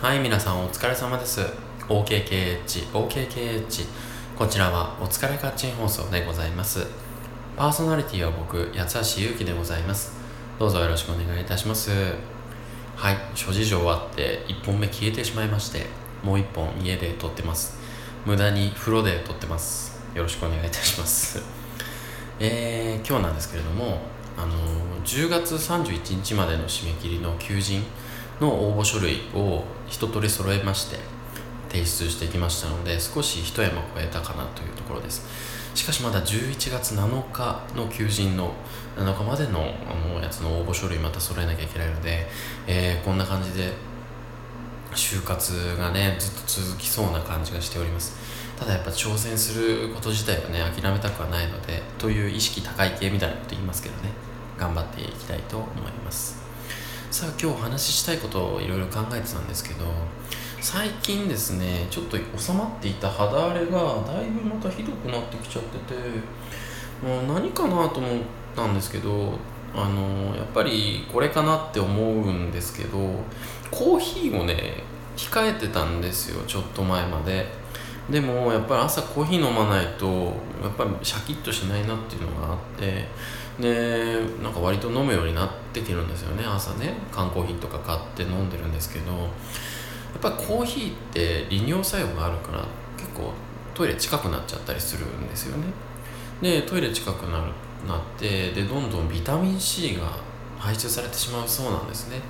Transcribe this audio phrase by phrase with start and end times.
[0.00, 1.40] はい、皆さんお疲れ様です。
[1.88, 3.86] OKKH、OKKH。
[4.36, 6.86] こちらはお疲れカッチン放送でございます。
[7.56, 10.12] パーソナリティは僕、八橋ゆうきでございます。
[10.58, 11.90] どうぞよろしくお願いいたします。
[12.96, 15.86] はい、諸事情あって1本目消えてしまいまして、
[16.22, 17.78] もう1本家で撮ってます。
[18.26, 19.96] 無駄に風呂で撮ってます。
[20.14, 21.40] よろしくお願いいたします。
[22.40, 24.00] えー、今日なんですけれども、
[24.36, 24.52] あの
[25.04, 27.84] 10月31日までの締め切りの求人
[28.40, 30.98] の応募書類を一通り揃えまして
[31.68, 35.26] 提出してきましたので少し一山越えたかなというところです。
[35.74, 38.52] しかしまだ11月7日の求人の
[38.96, 42.28] 7日までのあのやつの応募書類また揃えなきゃいけないので、
[42.68, 43.72] えーこんな感じで
[44.92, 48.16] 就活がねずっと続きそうな感じがしております。
[48.56, 54.10] ただやっぱ挑戦すること自体はね諦めたくはないのでという意識高い系みたいなこと言いますけどね。
[54.56, 55.83] 頑張っていきたいと思います。
[57.24, 59.86] さあ今日お話ししたいことをいろいろ考えてたんですけど
[60.60, 65.94] 最近ですねちょっと収まっていた肌荒れがだいぶまたひどくなってきちゃってて
[67.02, 68.10] もう何かなと思っ
[68.54, 69.38] たんですけど
[69.74, 72.98] あのやっぱりこれかなって思うんですけど
[73.70, 74.82] コーヒーをね
[75.16, 77.64] 控えてたんですよちょっと前まで。
[78.10, 80.06] でもやっぱり朝コーヒー飲まないと
[80.62, 83.06] やっぱりシャキッとしないなっていうのがあって
[83.60, 86.44] でなんか割と飲むようになってきてるんですよね。
[86.44, 86.94] 朝ね。
[87.12, 89.18] 缶コーヒーとか買って飲んでるんですけどや
[90.18, 92.64] っぱりコーヒーって利尿作用があるから
[92.96, 93.32] 結構
[93.74, 95.66] トイレ近くなっちゃったりするんですよね。
[96.42, 97.52] でトイレ近くなる
[97.86, 100.18] なってでどんどんビタミン C が
[100.58, 102.20] 排出されてしまうそうなんですね。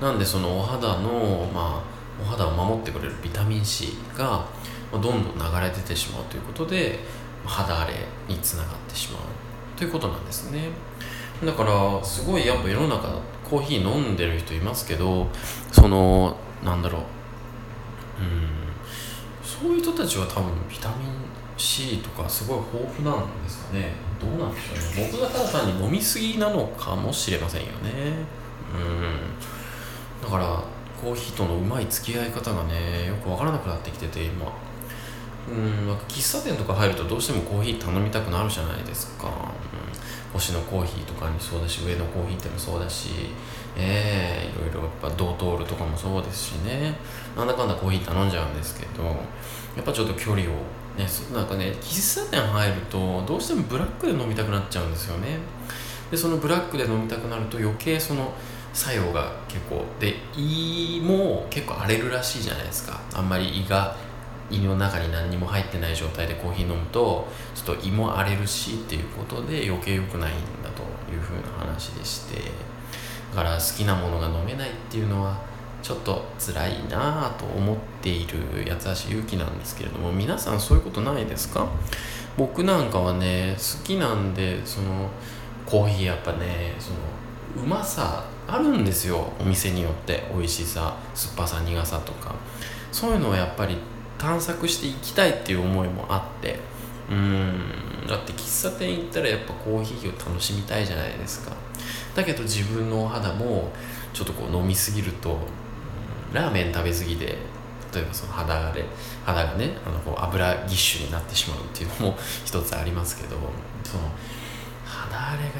[0.00, 4.44] なんでそのお肌のまあお肌を守ってくれるビタミン C が
[4.92, 6.98] どんどん流れ出てしまうということで
[7.44, 7.94] 肌荒れ
[8.28, 9.22] につながってしまう。
[9.76, 10.68] ということなんですね。
[11.44, 15.28] だからすごいやっぱ世の中コーヒー飲んでる人いますけど
[15.72, 17.02] そのなんだろう。
[18.20, 18.64] うん。
[19.42, 21.08] そういう人たちは多分ビタミン
[21.56, 23.92] C とかすごい豊富なんですかね。
[24.20, 25.10] どうなんでしょうね。
[25.12, 27.72] 僕がただ単に飲みすぎなのかもしれませんよね。
[28.74, 30.24] うん。
[30.24, 30.62] だから
[31.00, 34.52] コーヒーとのうまい付き合い方がねよくわからなくなってきてて今。
[35.48, 39.32] うんなんか喫茶店とか入るとどうしてもコーヒー頼みたくなるじゃないですか、うん、
[40.32, 43.10] 星のコーヒーとかにそうだし上のコーヒーってもそうだし。
[43.76, 46.96] ええいろいろやっぱドートールとかもそうですしね。
[47.36, 49.12] なんだかんだコーヒー頼んじゃうんですけどや
[49.80, 50.46] っぱちょっと距離を
[50.96, 55.38] ねなんかね喫茶店入るとどうしてもブラックで飲みたくなっちゃうんですよね。
[56.08, 58.32] でそのブラックで飲みたくなると余計その
[58.72, 63.00] 作用が結構で胃も結構荒れるらしいじゃないですか。
[63.12, 63.96] あんまり胃が
[64.50, 70.82] 胃の中に何にも入ってない状態でコーヒー飲むとちょっと胃も荒れるしっていうことで余計良くないんだと
[71.12, 72.42] いうふうな話でして
[73.30, 75.40] だから好きなものが飲めないっていうのは
[75.82, 78.38] ちょっと辛いなぁと思っている
[78.68, 81.68] 八橋ゆうきなんですけれども皆さんそういうことないですか？
[82.36, 85.10] 僕なんかはね好きなんでその
[85.66, 90.22] コーヒーやっぱねそのうまさあるんですよお店によって。
[90.34, 92.34] 美味しさ酸っぱさ苦さとか。
[92.92, 93.76] そういうのをやっぱり
[94.24, 96.58] 探索していきたいっていう思いもあって
[97.10, 97.60] うん。
[98.08, 101.54] だって喫茶店行ったらやっぱコーヒーを楽しみたいじゃないですか。
[102.14, 103.70] だけど自分のお肌も
[104.14, 105.36] ちょっとこう飲みすぎると、
[106.32, 107.36] ラーメン食べ過ぎで
[107.92, 108.84] 例えばその肌荒れ
[109.24, 113.36] 肌がねあのこう油ぎっしゅになってしまうっていうのも一つありますけど
[113.84, 114.04] その
[114.84, 115.52] 肌荒れがね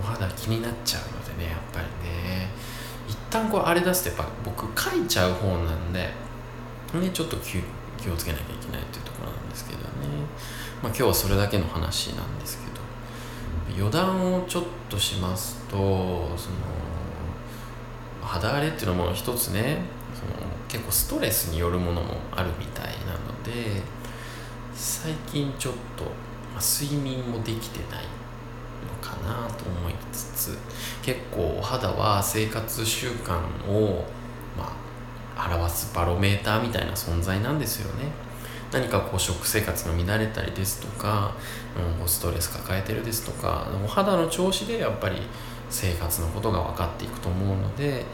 [0.00, 2.48] お肌気になっちゃうのでねやっぱりね。
[3.08, 6.10] 一旦こう荒れ出すとやっぱ僕かいちゃう方なんで
[6.94, 7.36] ねちょっと
[7.98, 9.84] 気をつけなきゃいけないっていうところなんですけどね。
[10.82, 12.74] まあ今日はそれだけの話なんですけど。
[13.76, 15.76] 余談をちょっとしますと
[16.36, 16.56] その
[18.22, 19.78] 肌荒れっていうのも一つね
[20.14, 20.32] その
[20.68, 23.82] 結構ストレスによるものもあるみたいなので
[24.74, 26.10] 最近ちょっと、ま
[26.58, 30.22] あ、睡眠もできてないのかなと思いつ
[30.52, 30.58] つ
[31.02, 33.38] 結構お肌は生活習慣
[33.68, 34.04] を、
[35.36, 38.06] 表すバロメーターみたいな存在なんですよね。
[38.72, 41.32] 何かこう食生活が乱れたりですとか、
[42.00, 45.22] うん、ストレス抱えてるですとかお肌の調子でやっぱり
[45.70, 48.04] 生活のことが分かっていくと思うので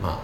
[0.00, 0.18] まあ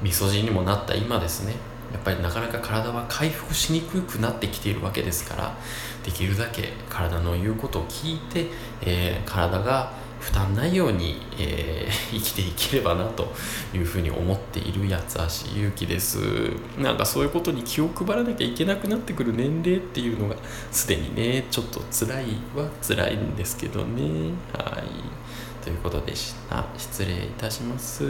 [0.00, 1.54] みそじにもなった今ですね。
[1.92, 5.54] やっぱりなかなか体は回復しにくくなってきているわけですから
[6.02, 8.46] できるだけ体の言うことを聞いて、
[8.80, 9.92] えー体が
[10.22, 13.32] 負担ないように、えー 生きていければなと
[13.74, 16.18] いうふうに思っている八橋ゆうきです。
[16.78, 20.36] なんかそういうことに気を配らなきゃいけなくなってくる年齢っていうのが
[20.70, 22.24] すでにねちょっと辛い
[22.54, 24.32] は辛いんですけどね。
[24.52, 25.64] はい。
[25.64, 26.64] ということでした。
[26.76, 28.04] 失礼いたします。